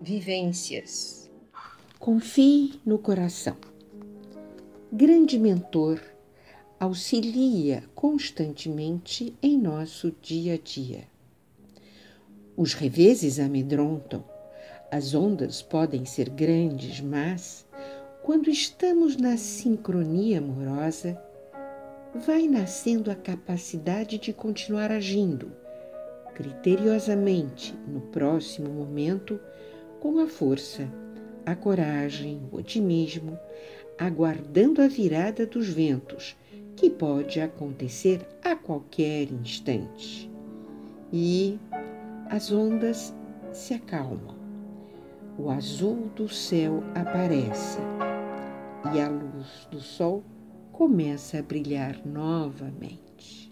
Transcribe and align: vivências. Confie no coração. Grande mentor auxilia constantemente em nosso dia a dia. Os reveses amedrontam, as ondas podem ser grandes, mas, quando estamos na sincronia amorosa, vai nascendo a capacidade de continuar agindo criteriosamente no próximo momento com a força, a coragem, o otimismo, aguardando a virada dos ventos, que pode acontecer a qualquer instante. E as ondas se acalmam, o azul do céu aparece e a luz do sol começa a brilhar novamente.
vivências. 0.00 1.30
Confie 1.98 2.80
no 2.86 2.98
coração. 2.98 3.56
Grande 4.90 5.38
mentor 5.38 6.00
auxilia 6.78 7.84
constantemente 7.94 9.36
em 9.42 9.58
nosso 9.58 10.10
dia 10.22 10.54
a 10.54 10.58
dia. 10.58 11.04
Os 12.56 12.72
reveses 12.72 13.38
amedrontam, 13.38 14.24
as 14.90 15.14
ondas 15.14 15.60
podem 15.60 16.06
ser 16.06 16.30
grandes, 16.30 17.00
mas, 17.00 17.66
quando 18.22 18.48
estamos 18.48 19.16
na 19.16 19.36
sincronia 19.36 20.38
amorosa, 20.38 21.22
vai 22.14 22.48
nascendo 22.48 23.10
a 23.10 23.14
capacidade 23.14 24.18
de 24.18 24.32
continuar 24.32 24.90
agindo 24.90 25.52
criteriosamente 26.40 27.76
no 27.86 28.00
próximo 28.00 28.70
momento 28.70 29.38
com 30.00 30.18
a 30.18 30.26
força, 30.26 30.90
a 31.44 31.54
coragem, 31.54 32.40
o 32.50 32.56
otimismo, 32.56 33.38
aguardando 33.98 34.80
a 34.80 34.88
virada 34.88 35.46
dos 35.46 35.68
ventos, 35.68 36.36
que 36.74 36.88
pode 36.88 37.40
acontecer 37.40 38.26
a 38.42 38.56
qualquer 38.56 39.30
instante. 39.30 40.30
E 41.12 41.58
as 42.30 42.50
ondas 42.50 43.14
se 43.52 43.74
acalmam, 43.74 44.36
o 45.38 45.50
azul 45.50 46.10
do 46.16 46.28
céu 46.28 46.82
aparece 46.94 47.78
e 48.94 49.00
a 49.00 49.08
luz 49.08 49.68
do 49.70 49.80
sol 49.80 50.24
começa 50.72 51.38
a 51.38 51.42
brilhar 51.42 52.00
novamente. 52.06 53.49